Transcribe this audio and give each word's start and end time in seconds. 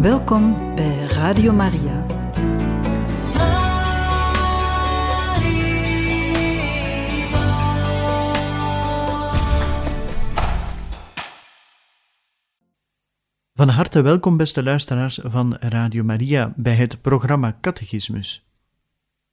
Welkom 0.00 0.74
bij 0.74 1.04
Radio 1.04 1.52
Maria. 1.52 2.06
Van 13.54 13.68
harte 13.68 14.02
welkom, 14.02 14.36
beste 14.36 14.62
luisteraars 14.62 15.18
van 15.22 15.54
Radio 15.54 16.04
Maria, 16.04 16.52
bij 16.56 16.74
het 16.74 17.00
programma 17.02 17.58
Catechismus. 17.60 18.46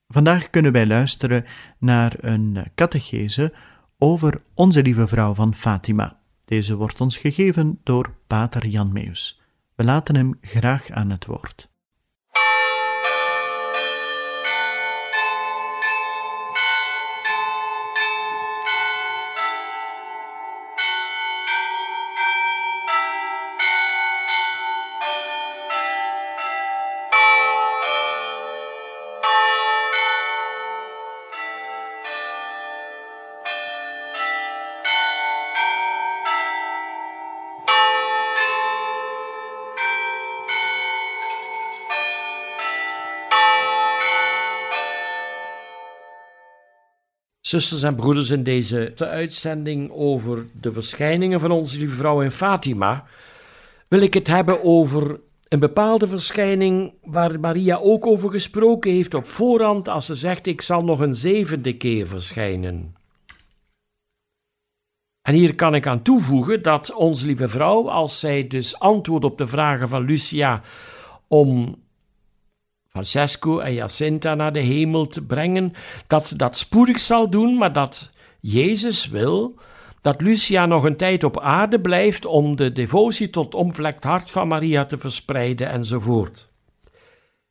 Vandaag 0.07 0.49
kunnen 0.49 0.71
wij 0.71 0.87
luisteren 0.87 1.45
naar 1.79 2.15
een 2.17 2.65
catechese 2.75 3.53
over 3.97 4.41
Onze 4.53 4.81
Lieve 4.81 5.07
Vrouw 5.07 5.33
van 5.33 5.53
Fatima. 5.55 6.19
Deze 6.45 6.75
wordt 6.75 7.01
ons 7.01 7.17
gegeven 7.17 7.79
door 7.83 8.15
Pater 8.27 8.67
Jan 8.67 8.93
Meus. 8.93 9.36
We 9.77 9.83
laten 9.83 10.15
hem 10.15 10.37
graag 10.41 10.89
aan 10.89 11.09
het 11.09 11.25
woord. 11.25 11.69
Zusters 47.47 47.83
en 47.83 47.95
broeders, 47.95 48.29
in 48.29 48.43
deze 48.43 48.93
uitzending 48.97 49.91
over 49.91 50.45
de 50.61 50.73
verschijningen 50.73 51.39
van 51.39 51.51
onze 51.51 51.77
lieve 51.77 51.95
vrouw 51.95 52.21
in 52.21 52.31
Fatima 52.31 53.03
wil 53.87 54.01
ik 54.01 54.13
het 54.13 54.27
hebben 54.27 54.63
over 54.63 55.19
een 55.47 55.59
bepaalde 55.59 56.07
verschijning 56.07 56.93
waar 57.03 57.39
Maria 57.39 57.75
ook 57.75 58.05
over 58.05 58.29
gesproken 58.29 58.91
heeft 58.91 59.13
op 59.13 59.25
voorhand 59.25 59.89
als 59.89 60.05
ze 60.05 60.15
zegt 60.15 60.47
ik 60.47 60.61
zal 60.61 60.83
nog 60.83 60.99
een 60.99 61.15
zevende 61.15 61.77
keer 61.77 62.07
verschijnen. 62.07 62.95
En 65.21 65.33
hier 65.33 65.55
kan 65.55 65.75
ik 65.75 65.87
aan 65.87 66.01
toevoegen 66.01 66.61
dat 66.61 66.93
onze 66.93 67.25
lieve 67.25 67.47
vrouw, 67.47 67.89
als 67.89 68.19
zij 68.19 68.47
dus 68.47 68.79
antwoordt 68.79 69.25
op 69.25 69.37
de 69.37 69.47
vragen 69.47 69.89
van 69.89 70.05
Lucia 70.05 70.61
om 71.27 71.77
Francesco 72.97 73.59
en 73.59 73.73
Jacinta 73.73 74.35
naar 74.35 74.53
de 74.53 74.59
hemel 74.59 75.07
te 75.07 75.25
brengen, 75.25 75.73
dat 76.07 76.27
ze 76.27 76.35
dat 76.35 76.57
spoedig 76.57 76.99
zal 76.99 77.29
doen, 77.29 77.57
maar 77.57 77.73
dat 77.73 78.09
Jezus 78.39 79.07
wil 79.07 79.55
dat 80.01 80.21
Lucia 80.21 80.65
nog 80.65 80.83
een 80.83 80.97
tijd 80.97 81.23
op 81.23 81.39
aarde 81.39 81.81
blijft 81.81 82.25
om 82.25 82.55
de 82.55 82.71
devotie 82.71 83.29
tot 83.29 83.55
omvlekt 83.55 84.03
hart 84.03 84.31
van 84.31 84.47
Maria 84.47 84.85
te 84.85 84.97
verspreiden 84.97 85.69
enzovoort. 85.69 86.51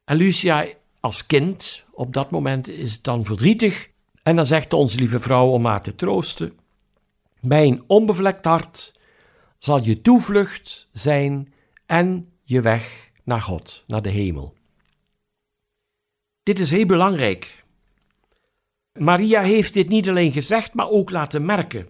En 0.05 0.17
Lucia 0.17 0.67
als 1.01 1.27
kind, 1.27 1.85
op 1.91 2.13
dat 2.13 2.31
moment 2.31 2.69
is 2.69 2.93
het 2.93 3.05
dan 3.05 3.25
verdrietig, 3.25 3.89
en 4.23 4.37
dan 4.37 4.47
zegt 4.47 4.73
onze 4.73 4.99
lieve 4.99 5.21
vrouw 5.21 5.49
om 5.49 5.65
haar 5.65 5.83
te 5.83 5.95
troosten: 5.95 6.53
Mijn 7.41 7.83
onbevlekt 7.87 8.45
hart 8.45 9.01
zal 9.59 9.85
je 9.85 10.01
toevlucht 10.01 10.89
zijn 10.93 11.53
en 11.87 12.29
je 12.43 12.61
weg 12.61 13.11
naar 13.25 13.43
God, 13.43 13.85
naar 13.87 14.03
de 14.03 14.11
hemel. 14.11 14.55
Dit 16.47 16.59
is 16.59 16.71
heel 16.71 16.87
belangrijk. 16.87 17.65
Maria 18.99 19.43
heeft 19.43 19.73
dit 19.73 19.89
niet 19.89 20.09
alleen 20.09 20.33
gezegd, 20.33 20.75
maar 20.75 20.89
ook 20.89 21.11
laten 21.11 21.45
merken. 21.45 21.87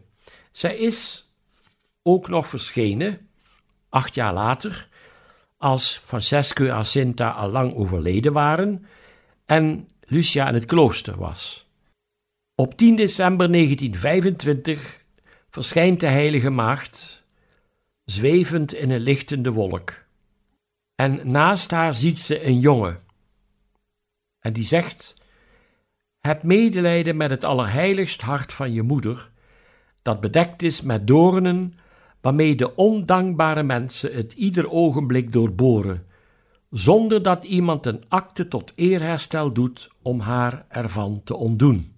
Zij 0.50 0.77
is 0.77 1.28
ook 2.03 2.28
nog 2.28 2.49
verschenen, 2.49 3.28
acht 3.89 4.15
jaar 4.15 4.34
later, 4.34 4.89
als 5.56 6.03
Francesco 6.05 6.65
en 6.65 6.75
Jacinta 6.75 7.31
al 7.31 7.50
lang 7.50 7.75
overleden 7.75 8.33
waren 8.33 8.87
en 9.47 9.89
Lucia 10.00 10.49
in 10.49 10.55
het 10.55 10.65
klooster 10.65 11.19
was. 11.19 11.66
Op 12.55 12.77
10 12.77 12.97
december 12.97 13.53
1925 13.53 15.05
verschijnt 15.50 16.00
de 16.00 16.06
heilige 16.09 16.50
maagd, 16.50 17.22
zwevend 18.05 18.75
in 18.75 18.91
een 18.91 19.00
lichtende 19.00 19.53
wolk. 19.53 20.05
En 20.95 21.31
naast 21.31 21.71
haar 21.71 21.95
ziet 21.95 22.19
ze 22.19 22.47
een 22.47 22.61
jongen 22.61 23.05
en 24.47 24.53
die 24.53 24.65
zegt: 24.65 25.15
Heb 26.21 26.43
medelijden 26.43 27.17
met 27.17 27.31
het 27.31 27.45
allerheiligst 27.45 28.21
hart 28.21 28.53
van 28.53 28.73
je 28.73 28.83
moeder, 28.83 29.31
dat 30.03 30.21
bedekt 30.21 30.62
is 30.62 30.83
met 30.83 31.07
doornen, 31.07 31.75
waarmee 32.21 32.55
de 32.55 32.75
ondankbare 32.75 33.62
mensen 33.62 34.15
het 34.15 34.33
ieder 34.33 34.71
ogenblik 34.71 35.33
doorboren, 35.33 36.07
zonder 36.71 37.23
dat 37.23 37.45
iemand 37.45 37.87
een 37.87 38.05
akte 38.09 38.49
tot 38.49 38.73
eerherstel 38.75 39.53
doet 39.53 39.91
om 40.03 40.21
haar 40.21 40.65
ervan 40.69 41.21
te 41.25 41.37
ontdoen. 41.37 41.95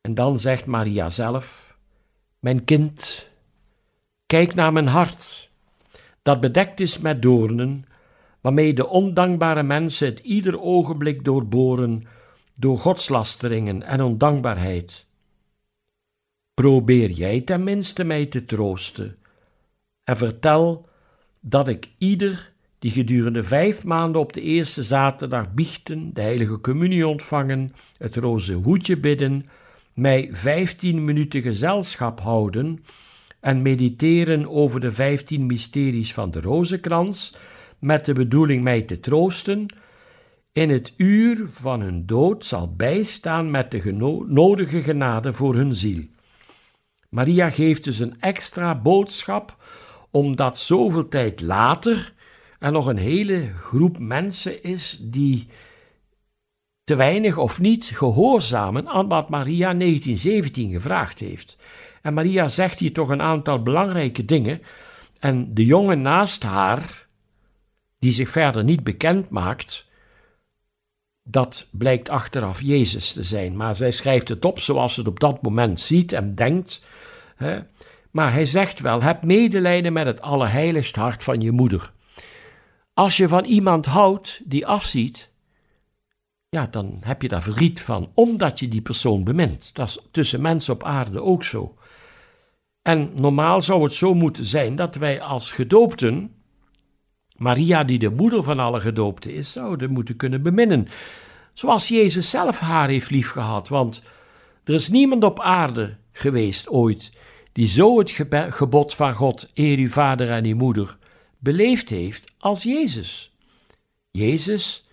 En 0.00 0.14
dan 0.14 0.38
zegt 0.38 0.66
Maria 0.66 1.10
zelf: 1.10 1.76
Mijn 2.38 2.64
kind, 2.64 3.26
kijk 4.26 4.54
naar 4.54 4.72
mijn 4.72 4.86
hart, 4.86 5.50
dat 6.22 6.40
bedekt 6.40 6.80
is 6.80 6.98
met 6.98 7.22
doornen, 7.22 7.84
waarmee 8.40 8.74
de 8.74 8.88
ondankbare 8.88 9.62
mensen 9.62 10.06
het 10.06 10.18
ieder 10.18 10.60
ogenblik 10.60 11.24
doorboren 11.24 12.06
door 12.54 12.78
godslasteringen 12.78 13.82
en 13.82 14.00
ondankbaarheid. 14.00 15.06
Probeer 16.54 17.10
jij 17.10 17.40
tenminste 17.40 18.04
mij 18.04 18.26
te 18.26 18.44
troosten 18.44 19.16
en 20.04 20.16
vertel 20.16 20.88
dat 21.40 21.68
ik 21.68 21.88
ieder 21.98 22.52
die 22.78 22.90
gedurende 22.90 23.42
vijf 23.42 23.84
maanden 23.84 24.20
op 24.20 24.32
de 24.32 24.40
eerste 24.40 24.82
zaterdag 24.82 25.54
biechten, 25.54 26.14
de 26.14 26.20
heilige 26.20 26.60
communie 26.60 27.08
ontvangen, 27.08 27.72
het 27.98 28.16
roze 28.16 28.54
hoedje 28.54 28.96
bidden, 28.96 29.48
mij 29.94 30.28
vijftien 30.32 31.04
minuten 31.04 31.42
gezelschap 31.42 32.20
houden 32.20 32.84
en 33.40 33.62
mediteren 33.62 34.48
over 34.48 34.80
de 34.80 34.92
vijftien 34.92 35.46
mysteries 35.46 36.12
van 36.12 36.30
de 36.30 36.40
rozenkrans, 36.40 37.34
met 37.78 38.04
de 38.04 38.12
bedoeling 38.12 38.62
mij 38.62 38.82
te 38.82 39.00
troosten, 39.00 39.66
in 40.52 40.70
het 40.70 40.94
uur 40.96 41.46
van 41.46 41.80
hun 41.80 42.06
dood 42.06 42.44
zal 42.44 42.74
bijstaan 42.74 43.50
met 43.50 43.70
de 43.70 43.92
nodige 44.26 44.82
genade 44.82 45.32
voor 45.32 45.54
hun 45.54 45.74
ziel. 45.74 46.04
Maria 47.08 47.50
geeft 47.50 47.84
dus 47.84 47.98
een 47.98 48.20
extra 48.20 48.74
boodschap, 48.74 49.56
omdat 50.10 50.58
zoveel 50.58 51.08
tijd 51.08 51.40
later 51.40 52.12
er 52.58 52.72
nog 52.72 52.86
een 52.86 52.98
hele 52.98 53.52
groep 53.54 53.98
mensen 53.98 54.62
is 54.62 54.98
die 55.00 55.48
te 56.84 56.96
weinig 56.96 57.36
of 57.36 57.60
niet 57.60 57.84
gehoorzamen 57.84 58.88
aan 58.88 59.08
wat 59.08 59.28
Maria 59.28 59.74
1917 59.74 60.70
gevraagd 60.70 61.18
heeft. 61.18 61.56
En 62.02 62.14
Maria 62.14 62.48
zegt 62.48 62.78
hier 62.78 62.92
toch 62.92 63.08
een 63.08 63.22
aantal 63.22 63.62
belangrijke 63.62 64.24
dingen. 64.24 64.62
En 65.18 65.54
de 65.54 65.64
jongen 65.64 66.02
naast 66.02 66.42
haar, 66.42 67.06
die 67.98 68.12
zich 68.12 68.30
verder 68.30 68.64
niet 68.64 68.84
bekend 68.84 69.30
maakt, 69.30 69.86
dat 71.22 71.68
blijkt 71.70 72.08
achteraf 72.08 72.60
Jezus 72.62 73.12
te 73.12 73.22
zijn. 73.22 73.56
Maar 73.56 73.74
zij 73.74 73.90
schrijft 73.90 74.28
het 74.28 74.44
op 74.44 74.58
zoals 74.58 74.94
ze 74.94 75.00
het 75.00 75.08
op 75.08 75.20
dat 75.20 75.42
moment 75.42 75.80
ziet 75.80 76.12
en 76.12 76.34
denkt. 76.34 76.84
Hè. 77.36 77.60
Maar 78.10 78.32
hij 78.32 78.44
zegt 78.44 78.80
wel: 78.80 79.02
heb 79.02 79.22
medelijden 79.22 79.92
met 79.92 80.06
het 80.06 80.20
allerheiligst 80.20 80.96
hart 80.96 81.22
van 81.22 81.40
je 81.40 81.52
moeder. 81.52 81.92
Als 82.94 83.16
je 83.16 83.28
van 83.28 83.44
iemand 83.44 83.86
houdt 83.86 84.40
die 84.44 84.66
afziet, 84.66 85.30
ja, 86.48 86.66
dan 86.66 86.98
heb 87.00 87.22
je 87.22 87.28
daar 87.28 87.42
verdriet 87.42 87.80
van, 87.80 88.10
omdat 88.14 88.58
je 88.58 88.68
die 88.68 88.82
persoon 88.82 89.24
bemint. 89.24 89.74
Dat 89.74 89.88
is 89.88 89.98
tussen 90.10 90.40
mensen 90.40 90.74
op 90.74 90.84
aarde 90.84 91.22
ook 91.22 91.44
zo. 91.44 91.76
En 92.82 93.10
normaal 93.14 93.62
zou 93.62 93.82
het 93.82 93.92
zo 93.92 94.14
moeten 94.14 94.44
zijn 94.44 94.76
dat 94.76 94.94
wij 94.94 95.20
als 95.20 95.50
gedoopten 95.50 96.37
Maria, 97.38 97.84
die 97.84 97.98
de 97.98 98.10
moeder 98.10 98.42
van 98.42 98.58
alle 98.58 98.80
gedoopten 98.80 99.34
is, 99.34 99.52
zouden 99.52 99.90
moeten 99.90 100.16
kunnen 100.16 100.42
beminnen. 100.42 100.88
Zoals 101.52 101.88
Jezus 101.88 102.30
zelf 102.30 102.58
haar 102.58 102.88
heeft 102.88 103.10
liefgehad. 103.10 103.68
Want 103.68 104.02
er 104.64 104.74
is 104.74 104.88
niemand 104.88 105.24
op 105.24 105.40
aarde 105.40 105.96
geweest 106.12 106.68
ooit 106.68 107.12
die 107.52 107.66
zo 107.66 107.98
het 107.98 108.10
gebod 108.50 108.94
van 108.94 109.14
God, 109.14 109.50
eer 109.54 109.78
uw 109.78 109.88
vader 109.88 110.30
en 110.30 110.44
uw 110.44 110.56
moeder, 110.56 110.98
beleefd 111.38 111.88
heeft 111.88 112.32
als 112.38 112.62
Jezus. 112.62 113.32
Jezus 114.10 114.84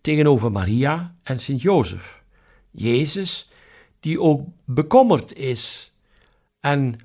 tegenover 0.00 0.52
Maria 0.52 1.14
en 1.22 1.38
Sint 1.38 1.62
Jozef. 1.62 2.22
Jezus 2.70 3.48
die 4.00 4.20
ook 4.20 4.46
bekommerd 4.64 5.34
is 5.34 5.92
en 6.60 7.00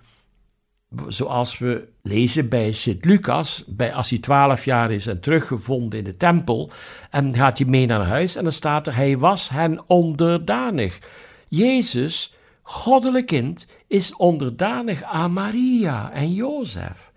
zoals 1.07 1.57
we 1.57 1.87
lezen 2.01 2.49
bij 2.49 2.71
Sint 2.71 3.05
Lucas, 3.05 3.63
bij, 3.67 3.93
als 3.93 4.09
hij 4.09 4.19
twaalf 4.19 4.65
jaar 4.65 4.91
is 4.91 5.07
en 5.07 5.21
teruggevonden 5.21 5.99
in 5.99 6.05
de 6.05 6.17
tempel, 6.17 6.71
en 7.09 7.35
gaat 7.35 7.57
hij 7.57 7.67
mee 7.67 7.85
naar 7.85 8.05
huis 8.05 8.35
en 8.35 8.43
dan 8.43 8.51
staat 8.51 8.87
er, 8.87 8.95
hij 8.95 9.17
was 9.17 9.49
hen 9.49 9.83
onderdanig. 9.87 10.99
Jezus, 11.47 12.33
goddelijk 12.61 13.25
kind, 13.25 13.67
is 13.87 14.15
onderdanig 14.15 15.03
aan 15.03 15.33
Maria 15.33 16.11
en 16.11 16.33
Jozef. 16.33 17.11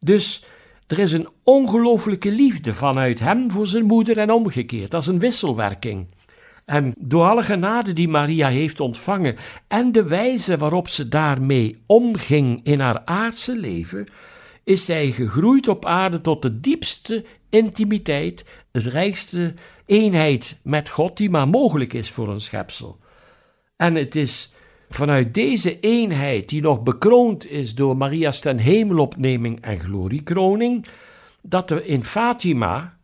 Dus 0.00 0.44
er 0.86 0.98
is 0.98 1.12
een 1.12 1.28
ongelooflijke 1.42 2.30
liefde 2.30 2.74
vanuit 2.74 3.20
hem 3.20 3.50
voor 3.50 3.66
zijn 3.66 3.84
moeder 3.84 4.18
en 4.18 4.30
omgekeerd. 4.30 4.90
Dat 4.90 5.02
is 5.02 5.08
een 5.08 5.18
wisselwerking. 5.18 6.06
En 6.66 6.94
door 6.98 7.24
alle 7.24 7.42
genade 7.42 7.92
die 7.92 8.08
Maria 8.08 8.48
heeft 8.48 8.80
ontvangen 8.80 9.36
en 9.68 9.92
de 9.92 10.02
wijze 10.02 10.56
waarop 10.56 10.88
ze 10.88 11.08
daarmee 11.08 11.82
omging 11.86 12.60
in 12.64 12.80
haar 12.80 13.02
aardse 13.04 13.56
leven, 13.56 14.06
is 14.64 14.84
zij 14.84 15.10
gegroeid 15.10 15.68
op 15.68 15.84
aarde 15.84 16.20
tot 16.20 16.42
de 16.42 16.60
diepste 16.60 17.24
intimiteit, 17.50 18.44
de 18.70 18.78
rijkste 18.78 19.54
eenheid 19.84 20.60
met 20.62 20.88
God 20.88 21.16
die 21.16 21.30
maar 21.30 21.48
mogelijk 21.48 21.92
is 21.92 22.10
voor 22.10 22.28
een 22.28 22.40
schepsel. 22.40 22.98
En 23.76 23.94
het 23.94 24.16
is 24.16 24.52
vanuit 24.88 25.34
deze 25.34 25.80
eenheid, 25.80 26.48
die 26.48 26.62
nog 26.62 26.82
bekroond 26.82 27.50
is 27.50 27.74
door 27.74 27.96
Maria's 27.96 28.40
ten 28.40 28.58
hemelopneming 28.58 29.60
en 29.60 29.80
gloriekroning, 29.80 30.86
dat 31.42 31.70
er 31.70 31.84
in 31.84 32.04
Fatima 32.04 32.98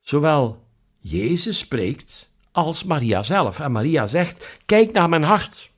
zowel 0.00 0.64
Jezus 0.98 1.58
spreekt 1.58 2.34
als 2.56 2.84
Maria 2.84 3.22
zelf. 3.22 3.60
En 3.60 3.72
Maria 3.72 4.06
zegt: 4.06 4.58
Kijk 4.66 4.92
naar 4.92 5.08
mijn 5.08 5.22
hart. 5.22 5.70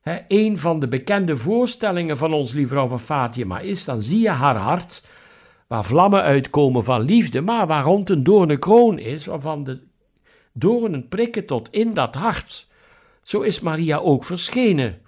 He, 0.00 0.18
een 0.28 0.58
van 0.58 0.80
de 0.80 0.88
bekende 0.88 1.36
voorstellingen 1.36 2.18
van 2.18 2.32
ons 2.32 2.52
lieve 2.52 2.68
vrouw 2.68 2.86
van 2.86 3.00
Fatima 3.00 3.60
is: 3.60 3.84
dan 3.84 4.00
zie 4.00 4.20
je 4.20 4.30
haar 4.30 4.56
hart, 4.56 5.06
waar 5.66 5.84
vlammen 5.84 6.22
uitkomen 6.22 6.84
van 6.84 7.00
liefde, 7.00 7.40
maar 7.40 7.66
waar 7.66 7.84
rond 7.84 8.10
een 8.10 8.22
doornen 8.22 8.58
kroon 8.58 8.98
is, 8.98 9.26
waarvan 9.26 9.64
de 9.64 9.80
doornen 10.52 11.08
prikken 11.08 11.46
tot 11.46 11.68
in 11.70 11.94
dat 11.94 12.14
hart. 12.14 12.66
Zo 13.22 13.40
is 13.40 13.60
Maria 13.60 13.96
ook 13.96 14.24
verschenen. 14.24 14.98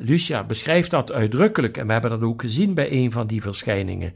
Lucia 0.00 0.44
beschrijft 0.44 0.90
dat 0.90 1.12
uitdrukkelijk 1.12 1.76
en 1.76 1.86
we 1.86 1.92
hebben 1.92 2.10
dat 2.10 2.22
ook 2.22 2.40
gezien 2.40 2.74
bij 2.74 2.92
een 2.92 3.12
van 3.12 3.26
die 3.26 3.42
verschijningen. 3.42 4.14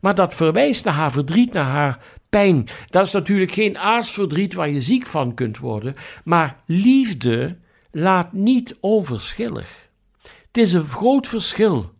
Maar 0.00 0.14
dat 0.14 0.34
verwijst 0.34 0.84
naar 0.84 0.94
haar 0.94 1.12
verdriet, 1.12 1.52
naar 1.52 1.64
haar 1.64 1.98
pijn. 2.30 2.68
Dat 2.88 3.06
is 3.06 3.12
natuurlijk 3.12 3.52
geen 3.52 3.78
aardsverdriet 3.78 4.54
waar 4.54 4.70
je 4.70 4.80
ziek 4.80 5.06
van 5.06 5.34
kunt 5.34 5.58
worden, 5.58 5.94
maar 6.24 6.62
liefde 6.66 7.56
laat 7.90 8.32
niet 8.32 8.76
onverschillig. 8.80 9.88
Het 10.22 10.56
is 10.56 10.72
een 10.72 10.88
groot 10.88 11.26
verschil, 11.26 11.92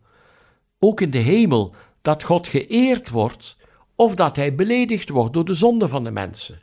ook 0.78 1.00
in 1.00 1.10
de 1.10 1.18
hemel, 1.18 1.74
dat 2.02 2.24
God 2.24 2.46
geëerd 2.46 3.10
wordt 3.10 3.56
of 3.94 4.14
dat 4.14 4.36
hij 4.36 4.54
beledigd 4.54 5.08
wordt 5.08 5.32
door 5.32 5.44
de 5.44 5.54
zonde 5.54 5.88
van 5.88 6.04
de 6.04 6.10
mensen. 6.10 6.60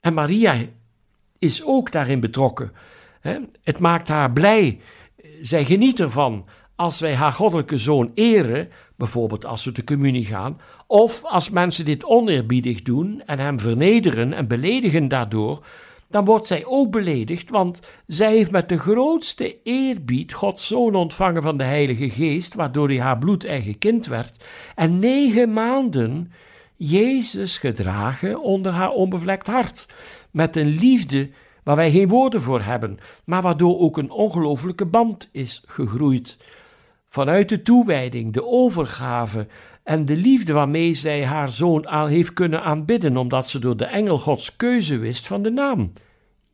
En 0.00 0.14
Maria 0.14 0.64
is 1.38 1.64
ook 1.64 1.92
daarin 1.92 2.20
betrokken. 2.20 2.72
Het 3.62 3.78
maakt 3.78 4.08
haar 4.08 4.32
blij. 4.32 4.80
Zij 5.40 5.64
geniet 5.64 6.00
ervan 6.00 6.48
als 6.80 7.00
wij 7.00 7.14
haar 7.14 7.32
goddelijke 7.32 7.76
zoon 7.76 8.10
eren, 8.14 8.68
bijvoorbeeld 8.96 9.44
als 9.44 9.64
we 9.64 9.72
de 9.72 9.84
communie 9.84 10.24
gaan, 10.24 10.60
of 10.86 11.24
als 11.24 11.50
mensen 11.50 11.84
dit 11.84 12.04
oneerbiedig 12.04 12.82
doen 12.82 13.22
en 13.26 13.38
hem 13.38 13.60
vernederen 13.60 14.32
en 14.32 14.48
beledigen 14.48 15.08
daardoor, 15.08 15.66
dan 16.08 16.24
wordt 16.24 16.46
zij 16.46 16.64
ook 16.64 16.90
beledigd, 16.90 17.50
want 17.50 17.80
zij 18.06 18.32
heeft 18.32 18.50
met 18.50 18.68
de 18.68 18.78
grootste 18.78 19.56
eerbied 19.62 20.32
Gods 20.32 20.66
zoon 20.66 20.94
ontvangen 20.94 21.42
van 21.42 21.56
de 21.56 21.64
Heilige 21.64 22.10
Geest, 22.10 22.54
waardoor 22.54 22.88
hij 22.88 23.00
haar 23.00 23.18
bloedeigen 23.18 23.78
kind 23.78 24.06
werd, 24.06 24.44
en 24.74 24.98
negen 24.98 25.52
maanden 25.52 26.32
Jezus 26.76 27.58
gedragen 27.58 28.42
onder 28.42 28.72
haar 28.72 28.90
onbevlekt 28.90 29.46
hart, 29.46 29.88
met 30.30 30.56
een 30.56 30.78
liefde 30.78 31.30
waar 31.62 31.76
wij 31.76 31.90
geen 31.90 32.08
woorden 32.08 32.42
voor 32.42 32.60
hebben, 32.60 32.98
maar 33.24 33.42
waardoor 33.42 33.78
ook 33.78 33.96
een 33.96 34.10
ongelooflijke 34.10 34.86
band 34.86 35.28
is 35.32 35.62
gegroeid. 35.66 36.38
Vanuit 37.12 37.48
de 37.48 37.62
toewijding, 37.62 38.32
de 38.32 38.44
overgave 38.44 39.46
en 39.82 40.04
de 40.06 40.16
liefde 40.16 40.52
waarmee 40.52 40.94
zij 40.94 41.24
haar 41.24 41.48
zoon 41.48 41.88
aan 41.88 42.08
heeft 42.08 42.32
kunnen 42.32 42.62
aanbidden, 42.62 43.16
omdat 43.16 43.48
ze 43.48 43.58
door 43.58 43.76
de 43.76 43.84
engel 43.84 44.18
Gods 44.18 44.56
keuze 44.56 44.98
wist 44.98 45.26
van 45.26 45.42
de 45.42 45.50
naam. 45.50 45.92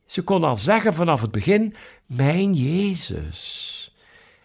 Ze 0.06 0.23
kon 0.23 0.44
al 0.44 0.56
zeggen 0.56 0.94
vanaf 0.94 1.20
het 1.20 1.31
begin: 1.31 1.75
Mijn 2.06 2.55
Jezus. 2.55 3.95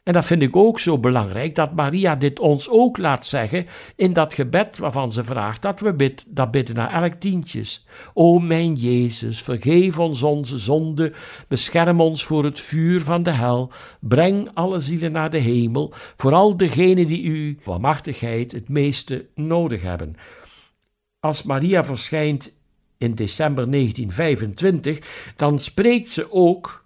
En 0.03 0.13
dat 0.13 0.25
vind 0.25 0.41
ik 0.41 0.55
ook 0.55 0.79
zo 0.79 0.97
belangrijk, 0.97 1.55
dat 1.55 1.75
Maria 1.75 2.15
dit 2.15 2.39
ons 2.39 2.69
ook 2.69 2.97
laat 2.97 3.25
zeggen 3.25 3.67
in 3.95 4.13
dat 4.13 4.33
gebed 4.33 4.77
waarvan 4.77 5.11
ze 5.11 5.23
vraagt 5.23 5.61
dat 5.61 5.79
we 5.79 5.93
bid, 5.93 6.25
dat 6.27 6.51
bidden 6.51 6.75
naar 6.75 7.03
elk 7.03 7.13
tientjes. 7.13 7.85
O 8.13 8.39
mijn 8.39 8.73
Jezus, 8.75 9.41
vergeef 9.41 9.99
ons 9.99 10.23
onze 10.23 10.57
zonde, 10.57 11.13
bescherm 11.47 12.01
ons 12.01 12.25
voor 12.25 12.43
het 12.43 12.59
vuur 12.59 13.01
van 13.01 13.23
de 13.23 13.31
hel, 13.31 13.71
breng 13.99 14.49
alle 14.53 14.79
zielen 14.79 15.11
naar 15.11 15.29
de 15.29 15.37
hemel, 15.37 15.93
vooral 16.15 16.57
degenen 16.57 17.07
die 17.07 17.29
uw 17.29 17.55
barmhartigheid 17.63 18.51
het 18.51 18.69
meeste 18.69 19.25
nodig 19.35 19.81
hebben. 19.81 20.15
Als 21.19 21.43
Maria 21.43 21.83
verschijnt 21.83 22.53
in 22.97 23.15
december 23.15 23.71
1925, 23.71 25.33
dan 25.35 25.59
spreekt 25.59 26.09
ze 26.09 26.31
ook 26.31 26.80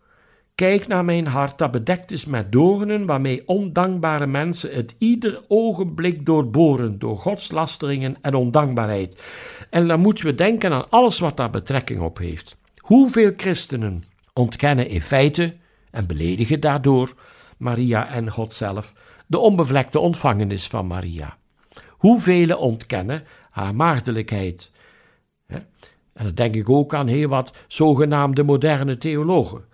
Kijk 0.56 0.88
naar 0.88 1.06
mijn 1.06 1.28
hart 1.28 1.58
dat 1.58 1.72
bedekt 1.72 2.12
is 2.12 2.26
met 2.26 2.52
doornen, 2.52 3.06
waarmee 3.06 3.48
ondankbare 3.48 4.28
mensen 4.28 4.74
het 4.74 4.96
ieder 4.98 5.44
ogenblik 5.48 6.26
doorboren 6.26 7.00
door 7.00 7.18
godslasteringen 7.18 8.16
en 8.22 8.36
ondankbaarheid. 8.36 9.24
En 9.70 9.88
dan 9.88 10.00
moeten 10.00 10.26
we 10.26 10.36
denken 10.36 10.72
aan 10.72 10.90
alles 10.90 11.20
wat 11.20 11.38
daar 11.38 11.50
betrekking 11.50 12.02
op 12.02 12.18
heeft. 12.18 12.58
Hoeveel 12.78 13.32
christenen 13.38 14.04
ontkennen 14.34 14.88
in 14.88 15.02
feite 15.02 15.56
en 15.92 16.08
beledigen 16.08 16.60
daardoor 16.60 17.14
Maria 17.58 18.08
en 18.08 18.32
God 18.32 18.54
zelf 18.54 18.94
de 19.28 19.38
onbevlekte 19.38 20.00
ontvangenis 20.00 20.68
van 20.68 20.88
Maria? 20.88 21.38
Hoeveel 21.90 22.58
ontkennen 22.58 23.24
haar 23.50 23.76
maagdelijkheid? 23.76 24.72
En 25.48 26.24
dan 26.24 26.34
denk 26.34 26.56
ik 26.56 26.70
ook 26.70 26.94
aan 26.94 27.08
heel 27.08 27.30
wat 27.30 27.58
zogenaamde 27.68 28.44
moderne 28.44 28.98
theologen 28.98 29.74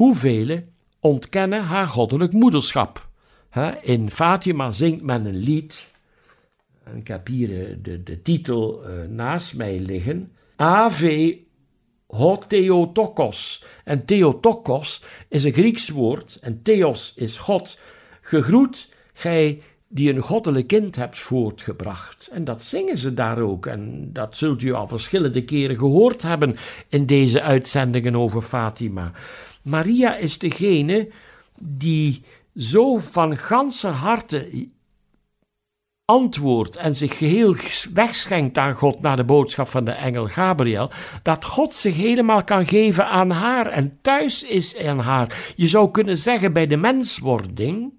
Hoeveel 0.00 0.60
ontkennen 1.00 1.62
haar 1.62 1.86
goddelijk 1.86 2.32
moederschap? 2.32 3.08
In 3.80 4.10
Fatima 4.10 4.70
zingt 4.70 5.02
men 5.02 5.24
een 5.24 5.36
lied. 5.36 5.88
Ik 6.94 7.08
heb 7.08 7.26
hier 7.26 7.78
de, 7.82 8.02
de, 8.02 8.22
titel 8.22 8.82
uh, 8.84 9.08
naast 9.08 9.56
mij 9.56 9.78
liggen. 9.78 10.32
Ave 10.56 11.38
ho 12.06 12.38
Theotokos. 12.38 13.64
En 13.84 14.04
Theotokos 14.04 15.02
is 15.28 15.44
een 15.44 15.52
Grieks 15.52 15.88
woord 15.88 16.38
en 16.40 16.62
Theos 16.62 17.12
is 17.16 17.36
God. 17.36 17.78
Gegroet 18.20 18.88
gij 19.12 19.62
die 19.88 20.12
een 20.12 20.22
goddelijk 20.22 20.66
kind 20.66 20.96
hebt 20.96 21.18
voortgebracht. 21.18 22.30
En 22.32 22.44
dat 22.44 22.62
zingen 22.62 22.98
ze 22.98 23.14
daar 23.14 23.38
ook. 23.38 23.66
En 23.66 24.10
dat 24.12 24.36
zult 24.36 24.62
u 24.62 24.72
al 24.72 24.86
verschillende 24.86 25.44
keren 25.44 25.78
gehoord 25.78 26.22
hebben 26.22 26.56
in 26.88 27.06
deze 27.06 27.42
uitzendingen 27.42 28.16
over 28.16 28.42
Fatima. 28.42 29.12
Maria 29.62 30.16
is 30.16 30.38
degene 30.38 31.08
die 31.60 32.22
zo 32.56 32.98
van 32.98 33.36
ganser 33.36 33.90
harte 33.90 34.68
antwoordt 36.04 36.76
en 36.76 36.94
zich 36.94 37.18
geheel 37.18 37.56
wegschenkt 37.94 38.58
aan 38.58 38.74
God 38.74 39.00
na 39.00 39.14
de 39.14 39.24
boodschap 39.24 39.68
van 39.68 39.84
de 39.84 39.90
engel 39.90 40.26
Gabriel, 40.26 40.90
dat 41.22 41.44
God 41.44 41.74
zich 41.74 41.96
helemaal 41.96 42.44
kan 42.44 42.66
geven 42.66 43.06
aan 43.06 43.30
haar 43.30 43.66
en 43.66 43.98
thuis 44.02 44.42
is 44.42 44.76
aan 44.78 44.98
haar. 44.98 45.52
Je 45.56 45.66
zou 45.66 45.90
kunnen 45.90 46.16
zeggen 46.16 46.52
bij 46.52 46.66
de 46.66 46.76
menswording, 46.76 47.92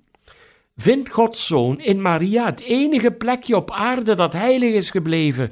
vindt 0.75 1.09
Gods 1.09 1.47
zoon 1.47 1.79
in 1.79 2.01
Maria 2.01 2.45
het 2.45 2.61
enige 2.61 3.11
plekje 3.11 3.55
op 3.55 3.71
aarde 3.71 4.15
dat 4.15 4.33
heilig 4.33 4.73
is 4.73 4.89
gebleven, 4.89 5.51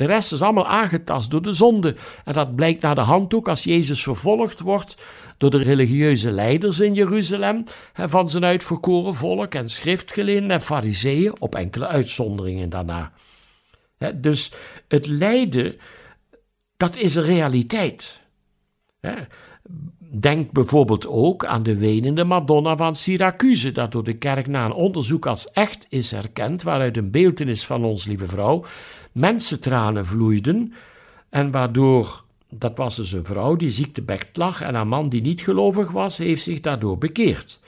de 0.00 0.06
rest 0.06 0.32
is 0.32 0.42
allemaal 0.42 0.66
aangetast 0.66 1.30
door 1.30 1.42
de 1.42 1.52
zonde. 1.52 1.96
En 2.24 2.32
dat 2.32 2.54
blijkt 2.56 2.82
naar 2.82 2.94
de 2.94 3.00
hand 3.00 3.34
ook 3.34 3.48
als 3.48 3.64
Jezus 3.64 4.02
vervolgd 4.02 4.60
wordt 4.60 5.04
door 5.38 5.50
de 5.50 5.62
religieuze 5.62 6.30
leiders 6.30 6.80
in 6.80 6.94
Jeruzalem 6.94 7.64
van 7.94 8.28
zijn 8.28 8.44
uitverkoren 8.44 9.14
volk 9.14 9.54
en 9.54 9.68
schriftgeleerden 9.68 10.50
en 10.50 10.60
fariseeën, 10.60 11.40
op 11.40 11.54
enkele 11.54 11.86
uitzonderingen 11.86 12.68
daarna. 12.68 13.12
Dus 14.14 14.52
het 14.88 15.06
lijden, 15.06 15.76
dat 16.76 16.96
is 16.96 17.14
een 17.14 17.22
realiteit. 17.22 18.20
Denk 20.12 20.52
bijvoorbeeld 20.52 21.06
ook 21.06 21.44
aan 21.44 21.62
de 21.62 21.76
wenende 21.76 22.24
Madonna 22.24 22.76
van 22.76 22.96
Syracuse, 22.96 23.72
dat 23.72 23.92
door 23.92 24.04
de 24.04 24.16
kerk 24.16 24.46
na 24.46 24.64
een 24.64 24.72
onderzoek 24.72 25.26
als 25.26 25.52
echt 25.52 25.86
is 25.88 26.12
erkend, 26.12 26.62
waaruit 26.62 26.96
een 26.96 27.10
beeltenis 27.10 27.66
van 27.66 27.84
ons 27.84 28.04
lieve 28.04 28.26
vrouw 28.26 28.64
mensentranen 29.12 30.06
vloeiden 30.06 30.72
en 31.28 31.50
waardoor, 31.50 32.22
dat 32.48 32.76
was 32.76 32.96
dus 32.96 33.12
een 33.12 33.24
vrouw 33.24 33.56
die 33.56 33.70
ziektebekt 33.70 34.36
lag 34.36 34.60
en 34.60 34.74
een 34.74 34.88
man 34.88 35.08
die 35.08 35.22
niet 35.22 35.40
gelovig 35.40 35.90
was, 35.90 36.18
heeft 36.18 36.42
zich 36.42 36.60
daardoor 36.60 36.98
bekeerd. 36.98 37.60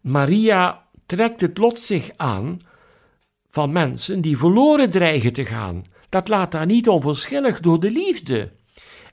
Maria 0.00 0.82
trekt 1.06 1.40
het 1.40 1.58
lot 1.58 1.78
zich 1.78 2.10
aan 2.16 2.60
van 3.48 3.72
mensen 3.72 4.20
die 4.20 4.38
verloren 4.38 4.90
dreigen 4.90 5.32
te 5.32 5.44
gaan. 5.44 5.84
Dat 6.08 6.28
laat 6.28 6.52
daar 6.52 6.66
niet 6.66 6.88
onverschillig 6.88 7.60
door 7.60 7.80
de 7.80 7.90
liefde. 7.90 8.50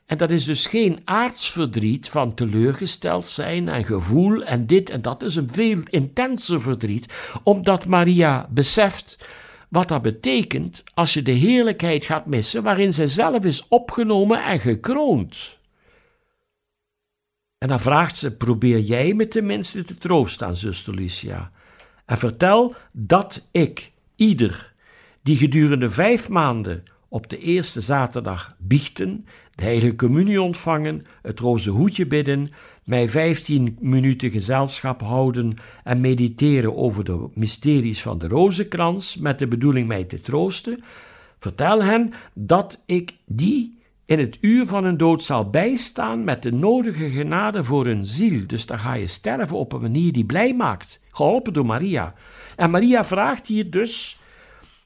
En 0.06 0.18
dat 0.18 0.32
is 0.32 0.46
dus 0.46 0.68
geen 0.68 1.02
aardsverdriet 1.06 2.10
van 2.10 2.34
teleurgesteld 2.34 3.28
zijn 3.28 3.70
en 3.70 3.86
gevoel 3.86 4.44
en 4.44 4.68
dit 4.68 4.90
en 4.90 5.02
dat. 5.02 5.24
is 5.24 5.36
een 5.36 5.50
veel 5.52 5.80
intenser 5.90 6.62
verdriet, 6.62 7.14
omdat 7.44 7.86
Maria 7.86 8.48
beseft 8.50 9.28
wat 9.70 9.88
dat 9.88 10.02
betekent 10.02 10.84
als 10.94 11.14
je 11.14 11.22
de 11.22 11.32
heerlijkheid 11.32 12.06
gaat 12.06 12.26
missen 12.26 12.64
waarin 12.64 12.94
zij 12.94 13.08
zelf 13.08 13.46
is 13.46 13.68
opgenomen 13.68 14.44
en 14.44 14.60
gekroond. 14.60 15.58
En 17.58 17.68
dan 17.68 17.80
vraagt 17.80 18.16
ze: 18.16 18.38
Probeer 18.38 18.80
jij 18.80 19.14
me 19.14 19.28
tenminste 19.28 19.84
te 19.84 19.98
troosten 19.98 20.56
zuster 20.56 20.94
Lucia. 20.94 21.50
En 22.06 22.18
vertel 22.18 22.76
dat 22.92 23.48
ik, 23.52 23.92
ieder, 24.16 24.74
die 25.22 25.38
gedurende 25.38 25.90
vijf 25.90 26.30
maanden 26.30 26.84
op 27.08 27.30
de 27.30 27.38
eerste 27.38 27.82
zaterdag 27.82 28.56
biechten, 28.58 29.28
de 29.56 29.64
heilige 29.64 29.96
communie 29.96 30.42
ontvangen, 30.42 31.06
het 31.22 31.40
roze 31.40 31.70
hoedje 31.70 32.06
bidden, 32.06 32.50
mij 32.84 33.10
vijftien 33.10 33.78
minuten 33.80 34.32
gezelschap 34.32 35.02
houden 35.02 35.58
en 35.84 36.02
mediteren 36.02 36.76
over 36.76 37.04
de 37.04 37.28
mysteries 37.34 38.02
van 38.02 38.18
de 38.18 38.28
rozenkrans 38.28 39.18
met 39.18 39.40
de 39.40 39.48
bedoeling 39.48 39.88
mij 39.88 40.04
te 40.04 40.22
troosten, 40.22 40.84
vertel 41.40 41.84
hen 41.84 42.14
dat 42.34 42.84
ik 42.86 43.16
die 43.26 43.82
in 44.06 44.20
het 44.20 44.38
uur 44.42 44.68
van 44.68 44.84
hun 44.84 44.98
dood 44.98 45.24
zal 45.24 45.50
bijstaan 45.50 46.24
met 46.24 46.44
de 46.44 46.52
nodige 46.52 47.10
genade 47.10 47.64
voor 47.64 47.86
hun 47.86 48.06
ziel. 48.06 48.48
Dus 48.48 48.66
dan 48.66 48.80
ga 48.80 48.94
je 48.94 49.08
sterven 49.08 49.58
op 49.58 49.74
een 49.74 49.82
manier 49.82 50.12
die 50.12 50.26
blij 50.26 50.54
maakt, 50.54 51.02
geholpen 51.12 51.54
door 51.54 51.66
Maria. 51.66 52.14
En 52.56 52.72
Maria 52.72 53.06
vraagt 53.06 53.48
hier 53.48 53.70
dus 53.70 54.18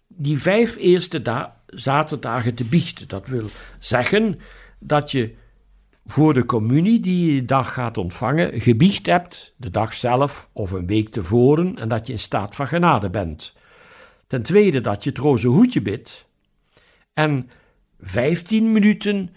die 0.07 0.37
vijf 0.37 0.75
eerste 0.75 1.51
zaterdagen 1.65 2.55
te 2.55 2.63
biechten. 2.63 3.07
Dat 3.07 3.27
wil 3.27 3.45
zeggen 3.79 4.39
dat 4.79 5.11
je 5.11 5.35
voor 6.05 6.33
de 6.33 6.45
communie 6.45 6.99
die 6.99 7.33
je 7.33 7.45
dag 7.45 7.73
gaat 7.73 7.97
ontvangen, 7.97 8.61
gebiecht 8.61 9.05
hebt, 9.05 9.53
de 9.57 9.69
dag 9.69 9.93
zelf 9.93 10.49
of 10.53 10.71
een 10.71 10.87
week 10.87 11.09
tevoren, 11.09 11.77
en 11.77 11.87
dat 11.87 12.07
je 12.07 12.13
in 12.13 12.19
staat 12.19 12.55
van 12.55 12.67
genade 12.67 13.09
bent. 13.09 13.53
Ten 14.27 14.41
tweede 14.41 14.81
dat 14.81 15.03
je 15.03 15.09
het 15.09 15.19
roze 15.19 15.47
hoedje 15.47 15.81
bidt 15.81 16.27
en 17.13 17.49
vijftien 17.99 18.71
minuten 18.71 19.29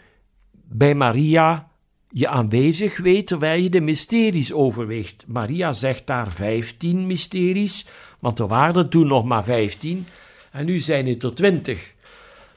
bij 0.52 0.94
Maria 0.94 1.70
je 2.08 2.28
aanwezig 2.28 2.98
weet 2.98 3.26
terwijl 3.26 3.62
je 3.62 3.70
de 3.70 3.80
mysteries 3.80 4.52
overweegt. 4.52 5.24
Maria 5.26 5.72
zegt 5.72 6.06
daar 6.06 6.32
vijftien 6.32 7.06
mysteries, 7.06 7.86
want 8.18 8.38
er 8.38 8.46
waren 8.46 8.88
toen 8.88 9.06
nog 9.06 9.24
maar 9.24 9.44
vijftien 9.44 10.06
en 10.50 10.66
nu 10.66 10.78
zijn 10.78 11.07
het 11.07 11.23
er 11.23 11.35
twintig. 11.35 11.95